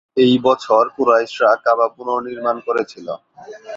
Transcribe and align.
এই 0.17 0.33
বছর 0.47 0.83
কুরাইশরা 0.95 1.51
কাবা 1.65 1.87
পুনর্নির্মাণ 1.95 2.57
করেছিল। 2.67 3.07